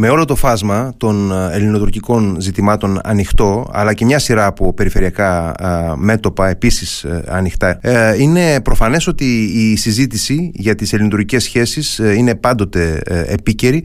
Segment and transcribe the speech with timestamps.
[0.00, 5.54] με όλο το φάσμα των ε, ελληνοτουρκικών ζητημάτων ανοιχτό, αλλά και μια σειρά από περιφερειακά
[5.60, 7.80] ε, μέτωπα επίσης ε, ανοιχτά,
[8.18, 9.24] είναι προφανές ότι
[9.54, 13.84] η συζήτηση για τις ελληνοτουρκικές σχέσεις είναι πάντοτε επίκαιρη,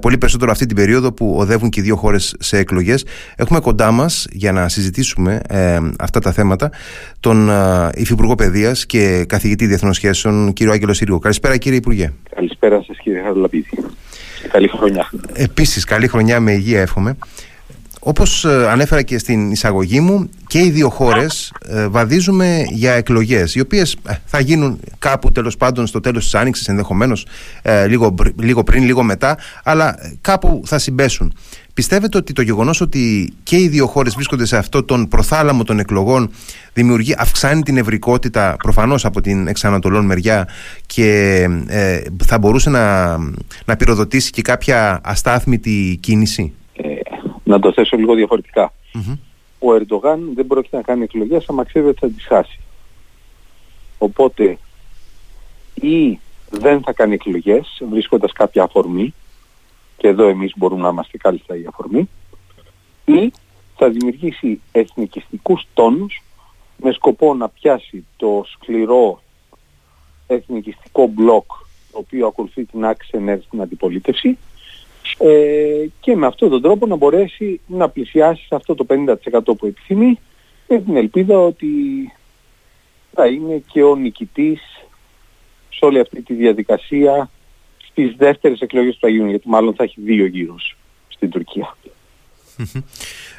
[0.00, 3.04] πολύ περισσότερο αυτή την περίοδο που οδεύουν και οι δύο χώρες σε εκλογές.
[3.36, 5.40] Έχουμε κοντά μας για να συζητήσουμε
[5.98, 6.70] αυτά τα θέματα
[7.20, 7.50] τον
[7.94, 11.18] Υφυπουργό Παιδείας και καθηγητή Διεθνών Σχέσεων, κύριο Άγγελο Σύργο.
[11.18, 12.12] Καλησπέρα κύριε Υπουργέ.
[12.34, 13.68] Καλησπέρα σας κύριε Χαραλαπίδη.
[14.56, 15.10] Καλή χρονιά.
[15.32, 17.16] Επίσης, καλή χρονιά με υγεία εύχομαι.
[18.08, 23.54] Όπως ε, ανέφερα και στην εισαγωγή μου, και οι δύο χώρες ε, βαδίζουμε για εκλογές,
[23.54, 27.26] οι οποίες ε, θα γίνουν κάπου τέλος πάντων στο τέλος της Άνοιξης, ενδεχομένως
[27.88, 31.34] λίγο, λίγο πριν, λίγο μετά, αλλά κάπου θα συμπέσουν.
[31.74, 35.78] Πιστεύετε ότι το γεγονός ότι και οι δύο χώρες βρίσκονται σε αυτό τον προθάλαμο των
[35.78, 36.30] εκλογών
[36.72, 40.48] δημιουργεί, αυξάνει την ευρικότητα προφανώς από την εξανατολών μεριά
[40.86, 43.16] και ε, θα μπορούσε να,
[43.64, 46.52] να πυροδοτήσει και κάποια αστάθμητη κίνηση;
[47.46, 48.12] Ε, να το θέσω λίγο
[49.58, 52.60] Ο Ερντογάν δεν πρόκειται να κάνει εκλογές άμα ξέρει ότι θα τις χάσει.
[53.98, 54.58] Οπότε
[55.74, 56.18] ή
[56.50, 59.14] δεν θα κάνει εκλογές βρίσκοντας κάποια αφορμή
[59.96, 62.08] και εδώ εμείς μπορούμε να είμαστε κάλλιστα η αφορμή
[63.04, 63.32] ή
[63.76, 66.22] θα δημιουργήσει εθνικιστικούς τόνους
[66.76, 69.22] με σκοπό να πιάσει το σκληρό
[70.26, 71.50] εθνικιστικό μπλοκ
[71.92, 74.38] το οποίο ακολουθεί την άξενερ στην αντιπολίτευση
[75.18, 79.66] ε, και με αυτόν τον τρόπο να μπορέσει να πλησιάσει σε αυτό το 50% που
[79.66, 80.18] επιθυμεί
[80.68, 81.66] με την ελπίδα ότι
[83.12, 84.60] θα είναι και ο νικητής
[85.68, 87.30] σε όλη αυτή τη διαδικασία
[87.90, 90.76] στις δεύτερες εκλογές που θα γίνουν, γιατί μάλλον θα έχει δύο γύρους
[91.08, 91.76] στην Τουρκία.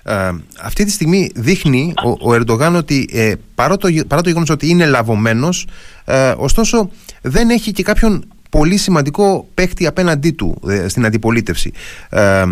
[0.03, 0.29] Ε,
[0.61, 4.69] αυτή τη στιγμή δείχνει ο, ο Ερντογάν ότι ε, παρά, το, παρά το γεγονός ότι
[4.69, 5.67] είναι λαβωμένος
[6.05, 6.89] ε, ωστόσο
[7.21, 8.25] δεν έχει και κάποιον
[8.57, 11.71] πολύ σημαντικό παίχτη απέναντί του ε, στην αντιπολίτευση.
[12.09, 12.43] Ε,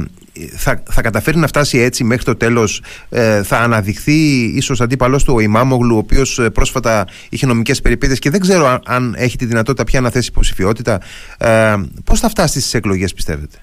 [0.56, 5.34] θα, θα καταφέρει να φτάσει έτσι μέχρι το τέλος ε, θα αναδειχθεί ίσως αντίπαλός του
[5.36, 9.46] ο Ιμάμογλου ο οποίος ε, πρόσφατα είχε νομικές περιπέτειες και δεν ξέρω αν, έχει τη
[9.46, 11.02] δυνατότητα πια να θέσει υποψηφιότητα
[11.38, 13.58] ε, πώς θα φτάσει στις εκλογές πιστεύετε;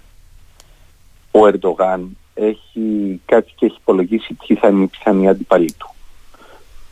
[1.31, 5.95] Ο Ερντογάν έχει κάτι και έχει υπολογίσει ποιοι θα είναι οι πιθανοί αντιπαλοί του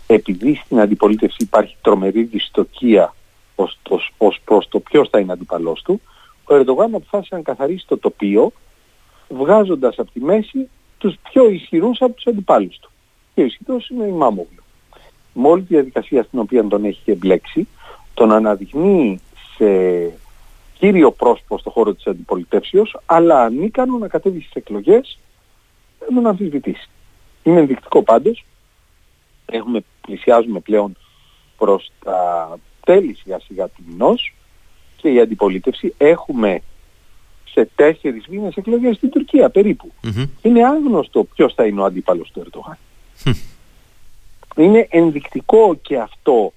[0.06, 3.14] επειδή στην αντιπολίτευση υπάρχει τρομερή δυστοκία
[3.62, 6.00] ως, ως, ως προς το ποιος θα είναι αντιπαλός του
[6.50, 8.52] ο Ερντογάν αποφάσισε να καθαρίσει το τοπίο
[9.28, 12.90] βγάζοντας από τη μέση τους πιο ισχυρούς από τους αντιπάλους του.
[13.34, 14.62] Και ο ισχυρός είναι η Μάμογλου.
[15.32, 17.68] Με όλη τη διαδικασία στην οποία τον έχει εμπλέξει,
[18.14, 19.20] τον αναδεικνύει
[19.56, 19.66] σε
[20.78, 25.18] κύριο πρόσωπο στο χώρο της αντιπολιτεύσεως, αλλά ανίκανο να κατέβει στις εκλογές
[26.00, 26.88] να τον αμφισβητήσει.
[27.42, 28.44] Είναι ενδεικτικό πάντως.
[29.46, 30.96] Έχουμε, πλησιάζουμε πλέον
[31.56, 32.58] προς τα
[32.90, 34.34] τέλης σιγά σιγά του μηνός
[34.96, 36.62] και η αντιπολίτευση έχουμε
[37.44, 39.50] σε τέσσερις μήνες εκλογές στην Τουρκία
[40.42, 42.78] Είναι άγνωστο ποιος θα είναι ο αντίπαλος του Ερντογάν.
[44.56, 46.52] Είναι ενδεικτικό και αυτό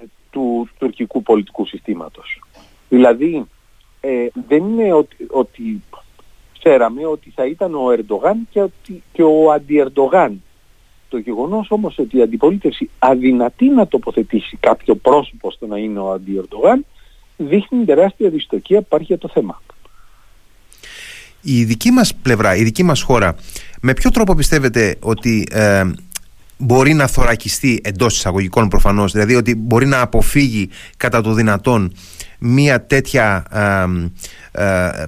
[0.00, 2.42] ε, του τουρκικού πολιτικού συστήματος.
[2.88, 3.44] Δηλαδή
[4.00, 5.82] ε, δεν είναι ότι, ότι
[6.58, 10.42] ξέραμε ότι θα ήταν ο Ερντογάν και, ότι, και ο αντι-Ερντογάν.
[11.12, 16.12] Το γεγονός όμως ότι η αντιπολίτευση αδυνατεί να τοποθετήσει κάποιο πρόσωπο στο να είναι ο
[16.12, 16.84] αντι-Ερντογάν
[17.36, 19.62] δείχνει τεράστια δυστοκία που υπάρχει για το θέμα.
[21.40, 23.36] Η δική μας πλευρά, η δική μας χώρα,
[23.80, 25.82] με ποιο τρόπο πιστεύετε ότι ε,
[26.58, 31.92] μπορεί να θωρακιστεί εντός εισαγωγικών προφανώς, δηλαδή ότι μπορεί να αποφύγει κατά το δυνατόν
[32.38, 33.44] μία τέτοια
[34.52, 35.04] ε, ε,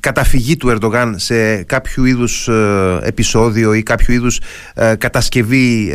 [0.00, 2.48] καταφυγή του Ερντογάν σε κάποιο είδους
[3.02, 4.40] επεισόδιο ή κάποιο είδους
[4.74, 5.92] κατασκευή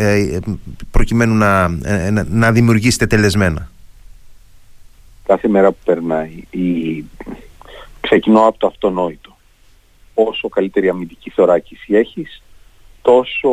[0.92, 1.68] προκειμένου να,
[2.12, 3.72] να, να δημιουργήσει τελεσμένα;
[5.26, 7.04] Κάθε μέρα που περνάει η...
[8.00, 9.38] ξεκινώ από το αυτονόητο
[10.14, 12.44] όσο καλύτερη αμυντική θωράκιση έχεις,
[13.02, 13.50] τόσο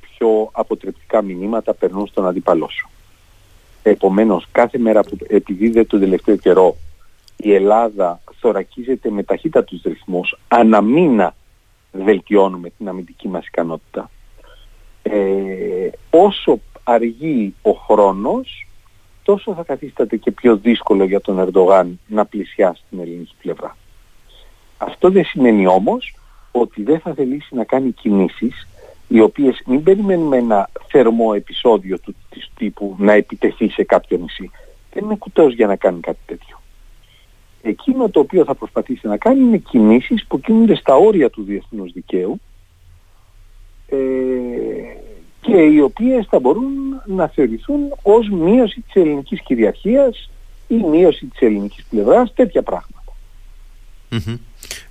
[0.00, 2.88] πιο αποτρεπτικά μηνύματα περνούν στον αντίπαλό σου.
[3.82, 6.76] Επομένως, κάθε μέρα που επιδίδεται τον τελευταίο καιρό
[7.42, 11.34] η Ελλάδα θωρακίζεται με ταχύτατους ρυθμούς, αναμίνα
[11.92, 14.10] βελτιώνουμε την αμυντική μας ικανότητα.
[15.02, 18.66] Ε, όσο αργεί ο χρόνος,
[19.22, 23.76] τόσο θα καθίσταται και πιο δύσκολο για τον Ερντογάν να πλησιάσει την ελληνική πλευρά.
[24.78, 26.16] Αυτό δεν σημαίνει όμως
[26.52, 28.68] ότι δεν θα θελήσει να κάνει κινήσεις
[29.08, 34.50] οι οποίες μην περιμένουμε ένα θερμό επεισόδιο του της τύπου να επιτεθεί σε κάποιο νησί.
[34.92, 36.61] Δεν είναι κουτός για να κάνει κάτι τέτοιο.
[37.62, 41.92] Εκείνο το οποίο θα προσπαθήσει να κάνει είναι κινήσεις που κινούνται στα όρια του διεθνούς
[41.92, 42.40] δικαίου
[43.86, 43.96] ε,
[45.40, 46.72] και οι οποίες θα μπορούν
[47.06, 50.30] να θεωρηθούν ως μείωση της ελληνικής κυριαρχίας
[50.68, 53.02] ή μείωση της ελληνικής πλευράς, τέτοια πράγματα.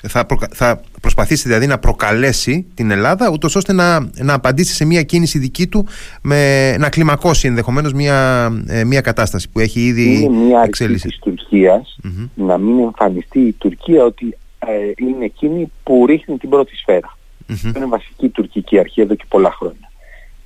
[0.08, 5.04] Θα, θα προσπαθήσει δηλαδή να προκαλέσει την Ελλάδα ούτως ώστε να, να απαντήσει σε μια
[5.04, 5.88] κίνηση δική του
[6.22, 11.20] με, να κλιμακώσει ενδεχομένως μια, ε, μια κατάσταση που έχει ήδη Είναι μια εξέλιξη της
[11.20, 11.98] τουρκιας
[12.36, 17.18] να μην εμφανιστεί η Τουρκία ότι ε, είναι εκείνη που ρίχνει την πρώτη σφαίρα.
[17.48, 17.76] Mm-hmm.
[17.76, 19.92] Είναι βασική τουρκική αρχή εδώ και πολλά χρόνια.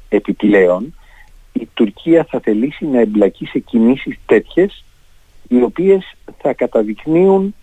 [0.10, 0.96] Επιπλέον,
[1.54, 4.84] η Τουρκία θα θελήσει να εμπλακεί σε κινήσεις τέτοιες
[5.48, 7.56] οι οποίες θα καταδεικνύουν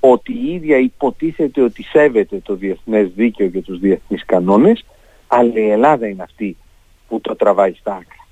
[0.00, 4.84] ότι η ίδια υποτίθεται ότι σέβεται το διεθνές δίκαιο και τους διεθνείς κανόνες
[5.26, 6.56] αλλά η Ελλάδα είναι αυτή
[7.08, 8.26] που το τραβάει στα άκρα.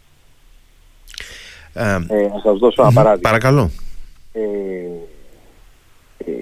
[1.73, 3.31] Ε, ε, σας δώσω ένα παράδειγμα.
[3.31, 3.71] Παρακαλώ.
[4.33, 4.43] Ε,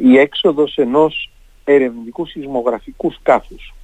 [0.03, 1.31] η έξοδος ενός
[1.65, 3.75] ερευνητικού σεισμογραφικού σκάφους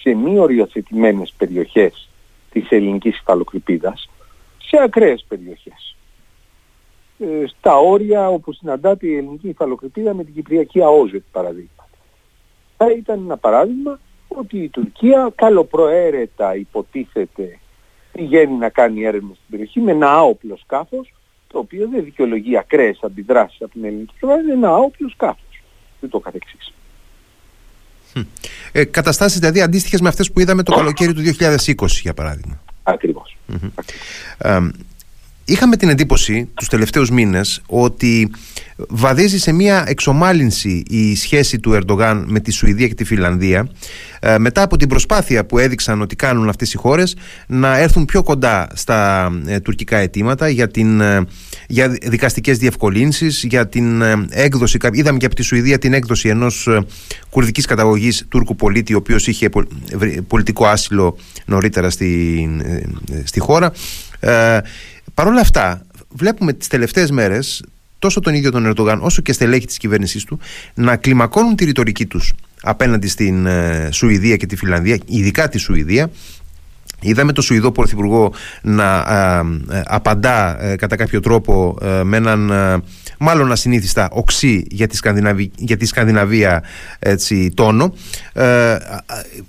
[0.00, 2.08] σε μη οριοθετημένες περιοχές
[2.50, 4.10] της ελληνικής υφαλοκρηπίδας
[4.58, 5.93] σε ακραίες περιοχές.
[7.18, 11.88] Ε, στα όρια όπου συναντάται η ελληνική υφαλοκρηπίδα με την Κυπριακή ΑΟΖΕ παραδείγμα.
[12.76, 17.58] Θα ήταν ένα παράδειγμα ότι η Τουρκία καλοπροαίρετα υποτίθεται
[18.12, 21.12] πηγαίνει να κάνει έρευνα στην περιοχή με ένα άοπλο σκάφος
[21.48, 25.62] το οποίο δεν δικαιολογεί ακραίες αντιδράσεις από την ελληνική πλευρά, είναι ένα άοπλο σκάφος.
[26.00, 26.72] Δεν το καθεξής.
[28.72, 32.62] Ε, καταστάσεις δηλαδή αντίστοιχες με αυτές που είδαμε το καλοκαίρι του 2020 για παράδειγμα.
[32.82, 33.36] Ακριβώς.
[35.44, 38.30] Είχαμε την εντύπωση τους τελευταίους μήνες ότι
[38.76, 43.68] βαδίζει σε μια εξομάλυνση η σχέση του Ερντογάν με τη Σουηδία και τη Φιλανδία
[44.20, 48.22] ε, μετά από την προσπάθεια που έδειξαν ότι κάνουν αυτές οι χώρες να έρθουν πιο
[48.22, 51.26] κοντά στα ε, τουρκικά αιτήματα για, την, ε,
[51.68, 56.68] για δικαστικές διευκολύνσεις, για την έκδοση, είδαμε και από τη Σουηδία την έκδοση ενός
[57.30, 59.48] κουρδικής καταγωγής Τούρκου πολίτη ο οποίος είχε
[60.26, 62.48] πολιτικό άσυλο νωρίτερα στη,
[63.24, 63.72] στη χώρα.
[65.14, 67.62] Ε, Παρ' όλα αυτά, βλέπουμε τις τελευταίες μέρες
[67.98, 70.38] τόσο τον ίδιο τον Ερντογάν όσο και στελέχη της κυβέρνησής του
[70.74, 72.32] να κλιμακώνουν τη ρητορική τους
[72.62, 76.10] απέναντι στην ε, Σουηδία και τη Φιλανδία, ειδικά τη Σουηδία
[77.00, 78.32] Είδαμε τον Σουηδό Πρωθυπουργό
[78.62, 78.98] να
[79.70, 82.52] ε, ε, απαντά κατά κάποιο τρόπο με έναν
[83.18, 86.62] μάλλον ασυνήθιστα οξύ για τη, Σκανδιναβία, για τη Σκανδιναβία
[86.98, 87.94] έτσι, τόνο.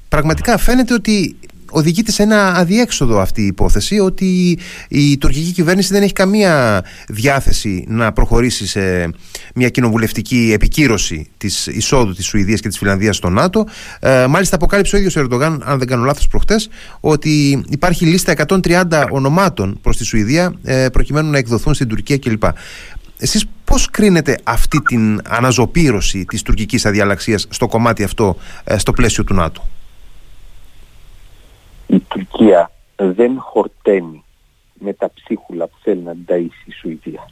[0.09, 1.35] πραγματικά φαίνεται ότι
[1.75, 7.85] οδηγείται σε ένα αδιέξοδο αυτή η υπόθεση ότι η τουρκική κυβέρνηση δεν έχει καμία διάθεση
[7.87, 9.09] να προχωρήσει σε
[9.55, 13.65] μια κοινοβουλευτική επικύρωση της εισόδου της Σουηδίας και της Φιλανδίας στο ΝΑΤΟ.
[13.99, 16.69] Ε, μάλιστα αποκάλυψε ο ίδιος ο Ερντογάν, αν δεν κάνω λάθος προχτές,
[16.99, 22.43] ότι υπάρχει λίστα 130 ονομάτων προς τη Σουηδία ε, προκειμένου να εκδοθούν στην Τουρκία κλπ.
[23.17, 29.23] Εσείς πώς κρίνετε αυτή την αναζωπήρωση της τουρκικής αδιαλαξίας στο κομμάτι αυτό, ε, στο πλαίσιο
[29.23, 29.74] του ΝΑΤΟ; η
[32.45, 34.23] Τουρκία δεν χορταίνει
[34.73, 37.29] με τα ψίχουλα που θέλει να ταΐσει η Σουηδία.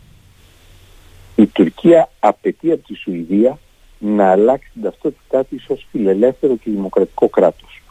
[1.36, 3.60] Η Τουρκία απαιτεί από τη Σουηδία
[4.00, 7.82] να αλλάξει την ταυτότητά της ως φιλελεύθερο και δημοκρατικό κράτος.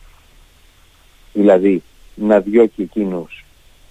[1.33, 1.83] Δηλαδή
[2.15, 3.45] να διώκει εκείνους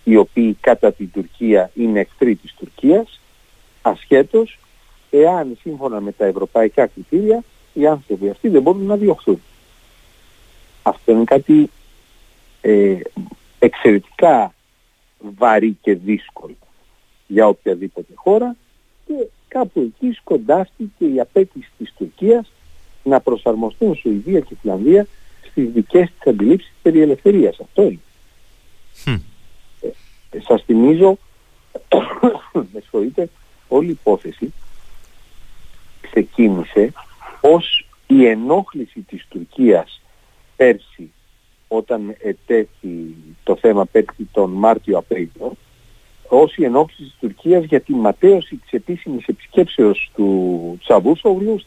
[0.03, 3.19] οι οποίοι κατά την Τουρκία είναι εχθροί της Τουρκίας
[3.81, 4.59] ασχέτως
[5.09, 7.43] εάν σύμφωνα με τα ευρωπαϊκά κριτήρια
[7.73, 9.41] οι άνθρωποι αυτοί δεν μπορούν να διωχθούν.
[10.83, 11.69] Αυτό είναι κάτι
[12.61, 12.97] ε,
[13.59, 14.53] εξαιρετικά
[15.37, 16.55] βαρύ και δύσκολο
[17.27, 18.55] για οποιαδήποτε χώρα
[19.05, 19.13] και
[19.47, 22.51] κάπου εκεί σκοντάστηκε η απέτηση της Τουρκίας
[23.03, 25.07] να προσαρμοστούν Σουηδία και Φιλανδία
[25.49, 27.59] στις δικές της αντιλήψεις περί ελευθερίας.
[27.59, 27.99] Αυτό είναι.
[30.31, 31.17] Ε, σας θυμίζω,
[32.73, 33.29] με συγχωρείτε,
[33.67, 34.53] όλη η υπόθεση
[36.01, 36.93] ξεκίνησε
[37.41, 40.01] ως η ενόχληση της Τουρκίας
[40.55, 41.11] πέρσι
[41.73, 45.53] όταν ετέθη το θέμα πέρσι τον Μάρτιο-Απρίλιο
[46.27, 51.61] ως η ενόχληση της Τουρκίας για τη ματέωση της επίσημης επισκέψεως του Τσαβούσογλου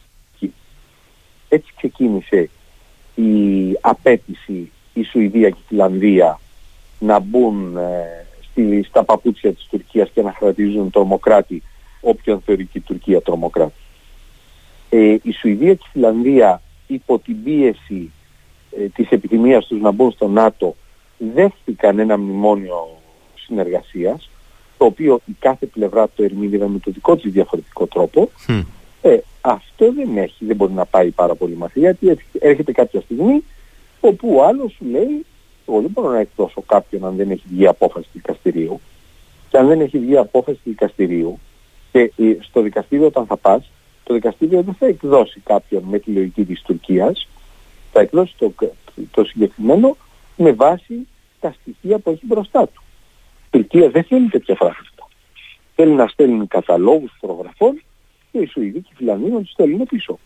[1.49, 2.49] έτσι ξεκίνησε
[3.15, 3.31] η
[3.81, 6.39] απέτηση η Σουηδία και η Φιλανδία
[6.99, 11.63] να μπουν ε, στη, στα παπούτσια της Τουρκίας και να χαρακτηρίζουν τρομοκράτη
[12.01, 13.81] όποιον θεωρεί και η Τουρκία τρομοκράτη.
[14.89, 18.14] Ε, η Σουηδία και η Φιλανδία υπό την πίεση ε,
[18.93, 20.75] της επιθυμίας τους να μπουν στο ΝΑΤΟ
[21.17, 22.87] δέχτηκαν ένα μνημόνιο
[23.35, 24.29] συνεργασίας
[24.77, 28.29] το οποίο η κάθε πλευρά το ερμήνευε με το δικό της διαφορετικό τρόπο.
[29.01, 33.43] Ε, αυτό δεν έχει, δεν μπορεί να πάει πάρα πολύ μακριά γιατί έρχεται κάποια στιγμή
[33.99, 35.25] όπου ο άλλος σου λέει
[35.67, 38.79] εγώ δεν μπορώ να εκδώσω κάποιον αν δεν έχει βγει απόφαση του δικαστηρίου
[39.49, 41.39] και αν δεν έχει βγει απόφαση του δικαστηρίου
[41.91, 43.71] και ε, στο δικαστήριο όταν θα πας
[44.03, 47.27] το δικαστήριο δεν θα εκδώσει κάποιον με τη λογική της Τουρκίας
[47.95, 48.53] θα εκδώσει το,
[49.11, 49.97] το συγκεκριμένο
[50.35, 51.07] με βάση
[51.39, 52.81] τα στοιχεία που έχει μπροστά του.
[53.45, 55.09] Η Τουρκία δεν θέλει τέτοια πράγματα.
[55.75, 57.81] Θέλει να στέλνει καταλόγους προγραφών
[58.31, 60.19] και οι Σουηδοί και οι Φιλανδοί να τους στέλνουν πίσω.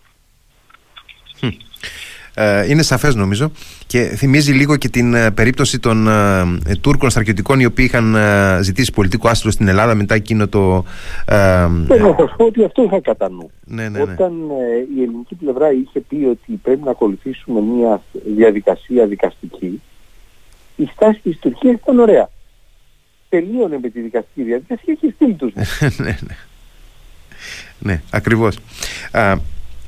[2.41, 3.51] Ε, είναι σαφές νομίζω
[3.87, 8.15] και θυμίζει λίγο και την ε, περίπτωση των ε, Τούρκων στρατιωτικών οι οποίοι είχαν
[8.61, 10.83] ζητήσει πολιτικό άστρο στην Ελλάδα μετά εκείνο το...
[11.87, 13.51] Θέλω να πω ότι αυτό είχα κατά νου.
[13.65, 14.01] Ναι, ναι, ναι.
[14.01, 14.33] Όταν
[14.97, 18.01] η ελληνική πλευρά είχε πει ότι πρέπει να ακολουθήσουμε μια
[18.35, 19.81] διαδικασία δικαστική
[20.75, 22.29] η στάση της Τουρκίας ήταν ωραία.
[23.29, 25.53] Τελείωνε με τη δικαστική διαδικασία και στείλει τους.
[26.03, 26.35] ναι, ναι.
[27.79, 28.57] Ναι, ακριβώς.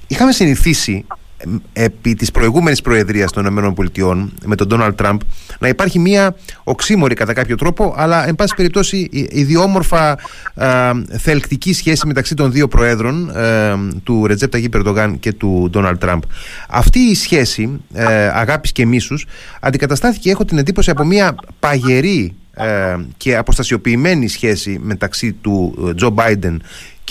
[0.08, 1.05] είχαμε συνηθίσει
[1.74, 5.19] επί της προηγούμενης προεδρίας των ΗΠΑ με τον Ντόναλτ Τραμπ
[5.60, 10.17] να υπάρχει μια οξύμορη κατά κάποιο τρόπο αλλά εν πάση περιπτώσει ιδιόμορφα
[10.55, 10.67] ε,
[11.17, 16.21] θελκτική σχέση μεταξύ των δύο προέδρων ε, του Ρετζέπτα Ταγί Περντογάν και του Ντόναλτ Τραμπ.
[16.69, 19.25] Αυτή η σχέση ε, αγάπης και μίσους
[19.60, 26.62] αντικαταστάθηκε έχω την εντύπωση από μια παγερή ε, και αποστασιοποιημένη σχέση μεταξύ του Τζο Μπάιντεν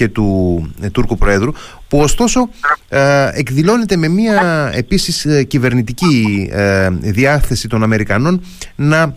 [0.00, 1.52] και του ε, Τούρκου Προέδρου
[1.88, 2.48] που ωστόσο
[2.88, 6.50] ε, εκδηλώνεται με μια επίσης ε, κυβερνητική
[7.00, 8.42] διάθεση των Αμερικανών
[8.76, 9.16] να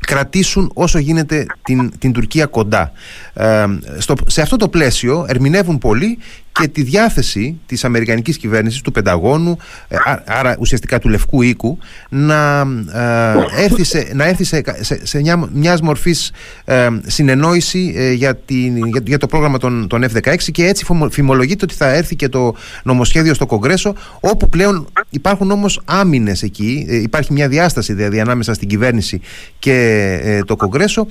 [0.00, 2.92] κρατήσουν όσο γίνεται την, την Τουρκία κοντά.
[3.32, 3.64] Ε,
[3.98, 6.18] στο, σε αυτό το πλαίσιο ερμηνεύουν πολύ
[6.52, 9.56] και τη διάθεση της Αμερικανικής κυβέρνησης, του Πενταγώνου,
[9.88, 11.78] ε, άρα ουσιαστικά του Λευκού Οίκου,
[12.08, 12.60] να
[12.92, 14.62] ε, έρθει σε, να έρθει σε,
[15.02, 16.32] σε, μια, μιας μορφής
[16.64, 21.74] ε, συνεννόηση ε, για, την, για, το πρόγραμμα των, των F-16 και έτσι φημολογείται ότι
[21.74, 27.48] θα έρθει και το νομοσχέδιο στο Κογκρέσο, όπου πλέον υπάρχουν όμως άμυνες εκεί, υπάρχει μια
[27.48, 29.20] διάσταση δηλαδή ανάμεσα στην κυβέρνηση
[29.58, 31.06] και το Κογκρέσο.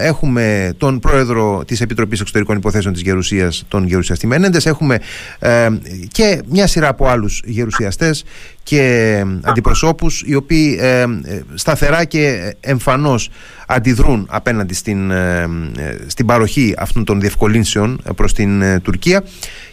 [0.00, 3.86] έχουμε τον πρόεδρο της Επιτροπής Εξωτερικών Υποθέσεων της Γερουσίας, τον
[4.50, 4.98] Γερουσιαστή έχουμε
[5.38, 5.68] ε,
[6.12, 8.24] και μια σειρά από άλλους γερουσιαστές
[8.62, 11.04] και αντιπροσώπους οι οποίοι ε,
[11.54, 13.30] σταθερά και εμφανώς
[13.66, 15.48] αντιδρούν απέναντι στην, ε,
[16.06, 19.24] στην παροχή αυτών των διευκολύνσεων προς την Τουρκία.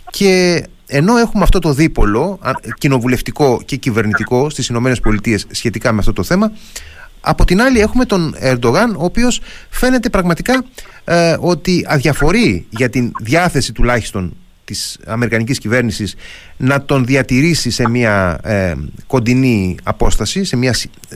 [0.09, 2.39] Και ενώ έχουμε αυτό το δίπολο
[2.77, 6.51] κοινοβουλευτικό και κυβερνητικό στις Ηνωμένες Πολιτείες σχετικά με αυτό το θέμα
[7.27, 10.65] από την άλλη έχουμε τον Ερντογάν ο οποίος φαίνεται πραγματικά
[11.39, 14.33] ότι αδιαφορεί για την διάθεση τουλάχιστον
[14.65, 16.15] της Αμερικανικής κυβέρνησης
[16.57, 18.73] να τον διατηρήσει σε μια ε,
[19.07, 20.75] κοντινή απόσταση, σε μια,
[21.09, 21.15] ε,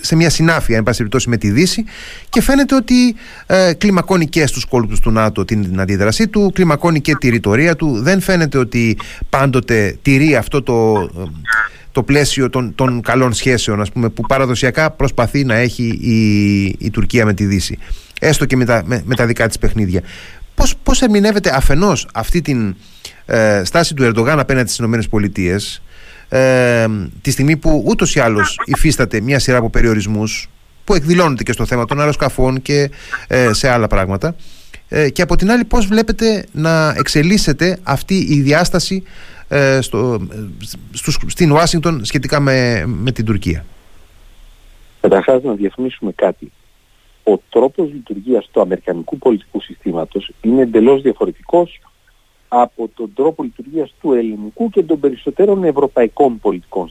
[0.00, 1.84] σε μια συνάφεια εν πάση περιπτώσει με τη Δύση.
[2.28, 3.14] Και φαίνεται ότι
[3.46, 8.02] ε, κλιμακώνει και στους κόλπους του ΝΑΤΟ την αντίδρασή του, κλιμακώνει και τη ρητορία του,
[8.02, 8.98] δεν φαίνεται ότι
[9.30, 11.10] πάντοτε τηρεί αυτό το,
[11.92, 16.90] το πλαίσιο των, των καλών σχέσεων ας πούμε, που παραδοσιακά προσπαθεί να έχει η, η
[16.90, 17.78] Τουρκία με τη Δύση.
[18.20, 20.02] Έστω και με τα, με, με τα δικά της παιχνίδια.
[20.56, 22.76] Πώς, πώς ερμηνεύεται αφενός αυτή την
[23.26, 25.58] ε, στάση του Ερντογάν απέναντι στις ΗΠΑ
[26.28, 26.86] ε,
[27.22, 30.48] τη στιγμή που ούτως ή άλλως υφίσταται μια σειρά από περιορισμούς
[30.84, 32.90] που εκδηλώνεται και στο θέμα των αεροσκαφών και
[33.28, 34.34] ε, σε άλλα πράγματα
[34.88, 39.02] ε, και από την άλλη πώς βλέπετε να εξελίσσεται αυτή η διάσταση
[39.48, 40.26] ε, στο,
[40.92, 43.64] στους, στην Ουάσιγκτον σχετικά με, με την Τουρκία;
[45.00, 46.52] Καταρχάς να διαφημίσουμε κάτι
[47.28, 51.80] ο τρόπος λειτουργίας του αμερικανικού πολιτικού συστήματος είναι εντελώς διαφορετικός
[52.48, 56.90] από τον τρόπο λειτουργίας του ελληνικού και των περισσότερων ευρωπαϊκών πολιτικών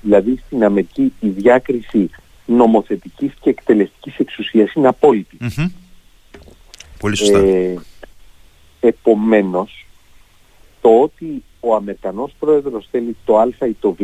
[0.00, 2.10] Δηλαδή στην Αμερική η διάκριση
[2.46, 4.88] νομοθετικής και εκτελεστικής εξουσίας είναι
[6.98, 7.38] Πολύ σωστά.
[7.38, 7.78] Ε,
[8.80, 9.86] επομένως,
[10.80, 14.02] το ότι ο Αμερικανός πρόεδρος θέλει το α ή το β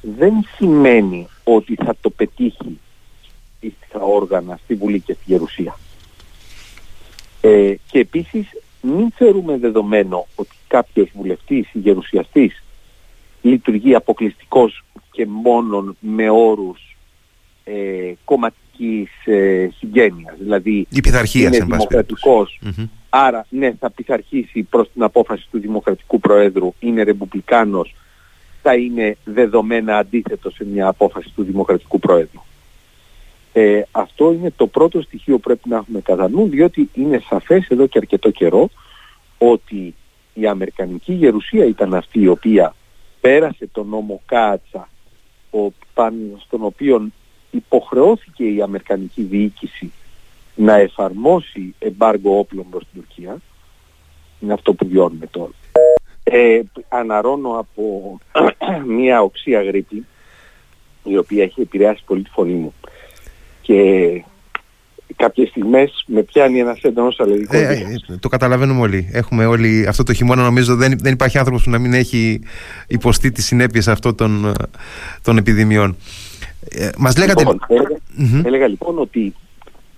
[0.00, 2.78] δεν σημαίνει ότι θα το πετύχει
[3.62, 5.78] αντίστοιχα όργανα στη Βουλή και στη Γερουσία.
[7.40, 8.46] Ε, και επίσης
[8.80, 12.62] μην θεωρούμε δεδομένο ότι κάποιος βουλευτής ή γερουσιαστής
[13.42, 16.96] λειτουργεί αποκλειστικός και μόνον με όρους
[17.64, 20.34] ε, κομματικής ε, συγγένειας.
[20.38, 22.60] Δηλαδή η πειθαρχία είναι δημοκρατικός,
[23.08, 27.94] άρα ναι θα πειθαρχήσει προς την απόφαση του Δημοκρατικού Προέδρου, είναι ρεμπουμπλικάνος,
[28.62, 32.40] θα είναι δεδομένα αντίθετο σε μια απόφαση του Δημοκρατικού Προέδρου.
[33.52, 37.66] Ε, αυτό είναι το πρώτο στοιχείο που πρέπει να έχουμε κατά νου, διότι είναι σαφές
[37.68, 38.68] εδώ και αρκετό καιρό
[39.38, 39.94] ότι
[40.34, 42.74] η Αμερικανική Γερουσία ήταν αυτή η οποία
[43.20, 44.88] πέρασε τον νόμο Κάτσα,
[45.50, 47.08] ο, πάνω στον οποίο
[47.50, 49.92] υποχρεώθηκε η Αμερικανική διοίκηση
[50.54, 53.36] να εφαρμόσει εμπάργο όπλων προς την Τουρκία.
[54.40, 55.50] Είναι αυτό που βιώνουμε τώρα.
[56.22, 58.18] Ε, αναρώνω από
[58.96, 60.06] μια οξία γρήπη
[61.04, 62.72] η οποία έχει επηρεάσει πολύ τη φωνή μου
[63.62, 63.74] και
[65.16, 69.08] κάποιες στιγμές με πιάνει ένας έντονος αλληλικός ε, ε, Το καταλαβαίνουμε όλοι.
[69.12, 72.40] Έχουμε όλοι αυτό το χειμώνα νομίζω δεν, δεν υπάρχει άνθρωπος που να μην έχει
[72.88, 74.54] υποστεί τις συνέπειες αυτών των,
[75.22, 75.96] των επιδημιών.
[76.70, 77.40] Ε, μας λέγατε...
[77.40, 77.60] Λοιπόν,
[78.44, 79.34] έλεγα, λοιπόν ότι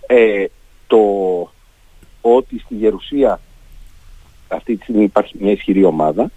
[0.06, 0.44] ε,
[0.86, 0.98] το
[2.20, 3.40] ότι στη Γερουσία
[4.48, 6.30] αυτή τη στιγμή υπάρχει μια ισχυρή ομάδα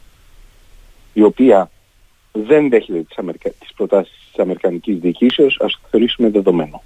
[1.14, 1.72] η οποία
[2.32, 3.50] δεν δέχεται τις, Αμερικα...
[3.50, 6.84] τις προτάσεις της Αμερικανικής διοικήσεως, ας το θεωρήσουμε δεδομένο.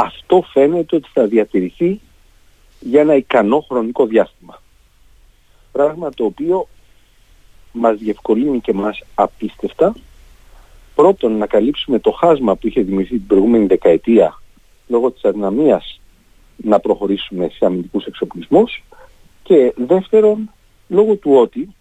[0.00, 2.00] Αυτό φαίνεται ότι θα διατηρηθεί
[2.80, 4.62] για ένα ικανό χρονικό διάστημα.
[5.72, 6.68] Πράγμα το οποίο
[7.72, 9.94] μας διευκολύνει και μας απίστευτα
[10.94, 14.40] πρώτον να καλύψουμε το χάσμα που είχε δημιουργηθεί την προηγούμενη δεκαετία
[14.86, 16.00] λόγω της αδυναμίας
[16.56, 18.84] να προχωρήσουμε σε αμυντικούς εξοπλισμούς
[19.42, 20.50] και δεύτερον
[20.88, 21.74] λόγω του ότι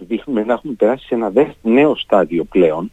[0.00, 2.90] δείχνουμε να έχουμε περάσει σε ένα νέο στάδιο πλέον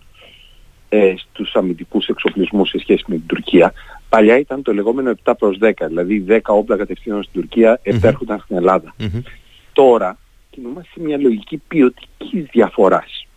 [0.89, 3.73] ε, στους αμυντικούς εξοπλισμούς σε σχέση με την Τουρκία.
[4.11, 8.39] Παλιά ήταν το λεγόμενο 7 προς 10, δηλαδή 10 όπλα κατευθύνονταν στην Τουρκία, 7 έρχονταν
[8.39, 8.95] στην ελλαδα
[9.73, 10.17] Τώρα
[10.49, 13.27] κινούμαστε σε μια λογική ποιοτική διαφοράς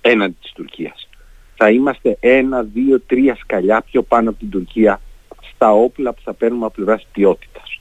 [0.00, 1.08] έναντι της Τουρκίας.
[1.56, 5.00] Θα είμαστε ένα, δύο, τρία σκαλιά πιο πάνω από την Τουρκία
[5.54, 7.80] στα όπλα που θα παίρνουμε από πλευράς ποιότητας.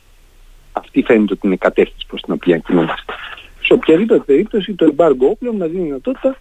[0.71, 3.13] Αυτή φαίνεται ότι είναι η κατεύθυνση προς την οποία κινούμαστε.
[3.61, 6.37] Σε οποιαδήποτε περίπτωση το εμπάργκο όπλων μας δίνει δυνατότητα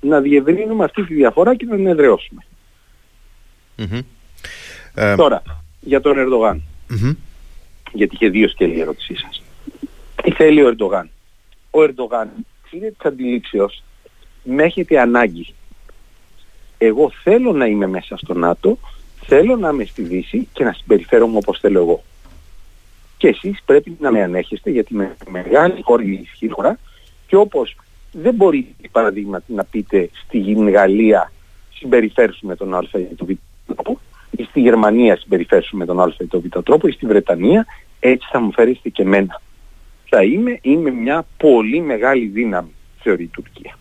[0.00, 2.44] να διευρύνουμε αυτή τη διαφορά και να την εδραιωσουμε
[4.94, 5.42] ε, Τώρα,
[5.80, 6.62] για τον ερντογαν
[7.92, 9.42] Γιατί είχε δύο σκέλη η ερώτησή σας.
[10.22, 11.10] Τι θέλει ο Ερντογάν;
[11.70, 12.28] Ο Ερντογάν
[12.70, 13.82] είναι της αντιλήψεως
[14.42, 15.54] με έχετε ανάγκη.
[16.78, 18.78] Εγώ θέλω να είμαι μέσα στο ΝΑΤΟ,
[19.26, 22.02] θέλω να είμαι στη Δύση και να συμπεριφέρομαι όπως θέλω εγώ.
[23.16, 26.78] Και εσείς πρέπει να με ανέχεστε γιατί είμαι μεγάλη χώρα, ισχυρή χώρα
[27.26, 27.76] και όπως
[28.12, 31.32] δεν μπορεί παραδείγμα να πείτε στη Γαλλία
[31.74, 33.30] συμπεριφέρσουμε τον Α ή τον Β
[33.74, 37.66] τρόπο ή στη Γερμανία συμπεριφέρσουμε τον Α ή τον Β τρόπο ή στη Βρετανία
[38.00, 39.40] έτσι θα μου φέρεστε και εμένα.
[40.08, 43.78] Θα είμαι, είμαι μια πολύ μεγάλη δύναμη θεωρεί η Τουρκία.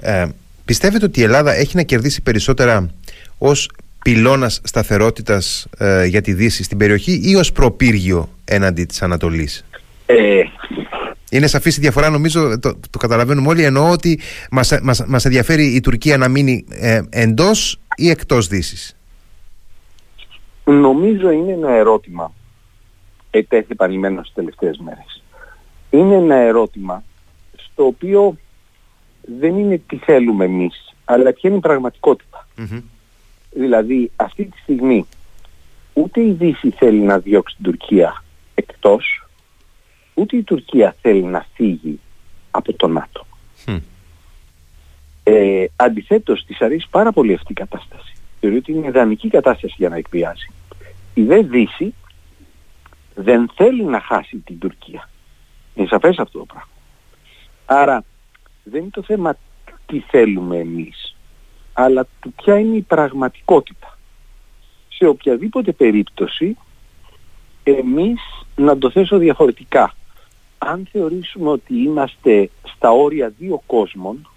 [0.00, 0.26] Ε,
[0.64, 2.90] πιστεύετε ότι η Ελλάδα έχει να κερδίσει περισσότερα
[3.38, 3.70] ως
[4.04, 9.64] πυλώνας σταθερότητας ε, για τη Δύση στην περιοχή ή ως προπύργιο έναντι της Ανατολής;
[10.06, 10.42] Ε,
[11.30, 14.20] είναι σαφής η διαφορά νομίζω το, το καταλαβαίνουμε όλοι εννοώ ότι
[14.50, 18.96] μας, μας, μας ενδιαφέρει η Τουρκία να μείνει ε, εντός ή εκτός Δύσης;
[20.64, 22.32] Νομίζω είναι ένα ερώτημα
[23.30, 25.22] ετέθη επανειλημμένο στις τελευταίες μέρες.
[25.90, 27.02] Είναι ένα ερώτημα
[27.56, 28.36] στο οποίο
[29.38, 32.46] δεν είναι τι θέλουμε εμείς, αλλά ποια είναι η πραγματικοτητα
[33.50, 35.06] Δηλαδή αυτή τη στιγμή
[35.92, 39.28] ούτε η Δύση θέλει να διώξει την Τουρκία εκτός,
[40.14, 42.00] ούτε η Τουρκία θέλει να φύγει
[42.50, 43.26] από το ΝΑΤΟ.
[43.66, 43.80] Mm.
[45.30, 48.12] Ε, αντιθέτως της αρέσει πάρα πολύ αυτή η κατάσταση.
[48.40, 50.52] Θεωρεί ότι είναι ιδανική κατάσταση για να εκβιάσει.
[51.14, 51.94] Η δε Δύση
[53.14, 55.08] δεν θέλει να χάσει την Τουρκία.
[55.74, 56.68] Είναι σαφές αυτό το πράγμα.
[57.66, 58.04] Άρα
[58.64, 59.36] δεν είναι το θέμα
[59.86, 61.16] τι θέλουμε εμείς,
[61.72, 63.98] αλλά του ποια είναι η πραγματικότητα.
[64.88, 66.56] Σε οποιαδήποτε περίπτωση,
[67.62, 68.20] εμείς,
[68.56, 69.94] να το θέσω διαφορετικά,
[70.58, 74.28] αν θεωρήσουμε ότι είμαστε στα όρια δύο κόσμων,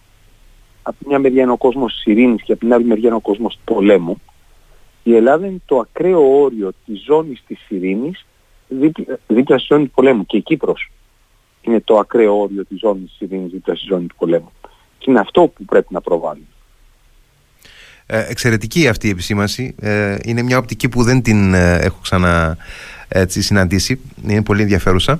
[0.81, 3.21] από μια μεριά είναι ο κόσμος της ειρήνης και από την άλλη μεριά είναι ο
[3.21, 4.21] κόσμος του πολέμου,
[5.03, 8.25] η Ελλάδα είναι το ακραίο όριο της ζώνης της ειρήνης
[8.67, 10.91] δίπλα, δίπλα στη ζώνη του πολέμου και η Κύπρος
[11.61, 14.51] είναι το ακραίο όριο της ζώνης της ειρήνης δίπλα στη ζώνη του πολέμου.
[14.97, 16.45] Και είναι αυτό που πρέπει να προβάλλουμε.
[18.05, 19.75] Ε, εξαιρετική αυτή η επισήμαση.
[19.79, 22.57] Ε, είναι μια οπτική που δεν την ε, έχω ξανά
[23.07, 24.01] έτσι, συναντήσει.
[24.23, 25.19] Είναι πολύ ενδιαφέρουσα.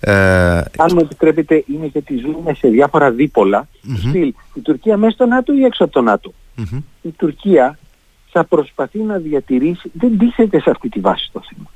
[0.00, 3.68] Ε, Αν μου επιτρέπετε, είναι γιατί ζούμε σε διάφορα δίπολα.
[3.96, 6.32] Στυλ, η Τουρκία μέσα στο ΝΑΤΟ ή έξω από το ΝΑΤΟ;
[7.02, 7.78] Η Τουρκία
[8.30, 11.70] θα προσπαθεί να διατηρήσει, δεν τίθεται σε αυτή τη βάση το θέμα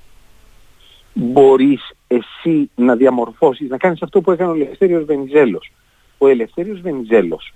[1.15, 5.73] μπορείς εσύ να διαμορφώσεις, να κάνεις αυτό που έκανε ο Ελευθέριος Βενιζέλος.
[6.19, 7.55] Ο Ελευθέριος Βενιζέλος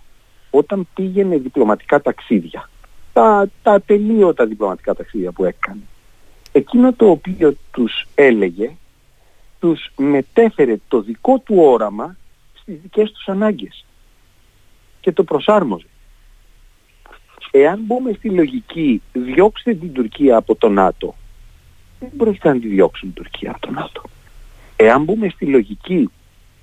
[0.50, 2.70] όταν πήγαινε διπλωματικά ταξίδια,
[3.12, 5.80] τα, τα τελείωτα διπλωματικά ταξίδια που έκανε,
[6.52, 8.70] εκείνο το οποίο τους έλεγε,
[9.60, 12.16] τους μετέφερε το δικό του όραμα
[12.54, 13.84] στις δικές τους ανάγκες
[15.00, 15.86] και το προσάρμοζε.
[17.50, 21.14] Εάν μπούμε στη λογική διώξτε την Τουρκία από το ΝΑΤΟ
[22.00, 24.02] δεν πρόκειται να τη διώξουν η Τουρκία από τον ΝΑΤΟ.
[24.76, 26.10] Εάν μπούμε στη λογική,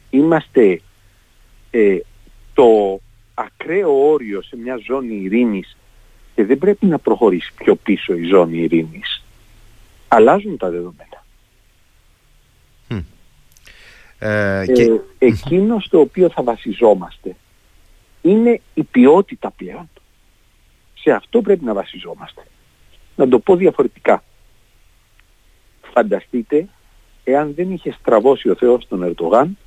[0.10, 0.81] είμαστε
[1.71, 1.97] ε,
[2.53, 2.99] το
[3.34, 5.77] ακραίο όριο σε μια ζώνη ειρήνης
[6.36, 9.23] και δεν πρέπει να προχωρήσει πιο πίσω η ζώνη ειρήνης.
[10.08, 11.14] Αλλάζουν τα δεδομένα.
[14.27, 17.35] Ε, ε, εκείνο στο οποίο θα βασιζόμαστε
[18.21, 19.89] είναι η ποιότητα πλέον.
[20.93, 22.41] Σε αυτό πρέπει να βασιζόμαστε.
[23.15, 24.23] Να το πω διαφορετικά.
[25.93, 26.67] Φανταστείτε
[27.23, 29.57] εάν δεν είχε στραβώσει ο Θεός τον Ερτογάν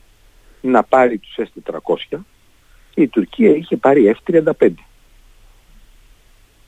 [0.61, 2.19] να πάρει τους S400
[2.91, 4.71] και η Τουρκία είχε πάρει F35.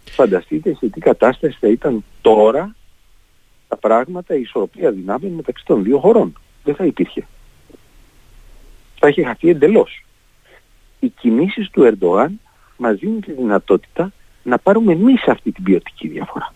[0.05, 2.75] Φανταστείτε σε τι κατάσταση θα ήταν τώρα
[3.69, 6.39] τα πράγματα, η ισορροπία δυνάμεων μεταξύ των δύο χωρών.
[6.65, 7.27] Δεν θα υπήρχε.
[9.01, 10.05] Θα έχει χαθεί εντελώς.
[11.01, 12.41] Οι κινήσεις του Ερντογάν
[12.77, 16.55] μας δίνουν τη δυνατότητα να πάρουμε εμείς αυτή την ποιοτική διαφορά.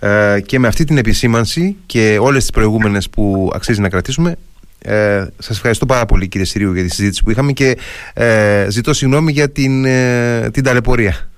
[0.00, 4.36] Ε, και με αυτή την επισήμανση και όλες τις προηγούμενες που αξίζει να κρατήσουμε
[4.84, 7.78] ε, σας ευχαριστώ πάρα πολύ κύριε Συρίου για τη συζήτηση που είχαμε και
[8.14, 11.30] ε, ζητώ συγγνώμη για την, ε, την ταλαιπωρία.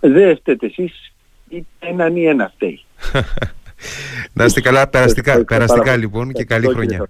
[0.00, 1.12] Δεν φταίτε εσείς,
[1.78, 2.84] έναν ή ένα φταίει.
[4.32, 7.08] να είστε καλά περαστικά, περαστικά λοιπόν και καλή χρονιά.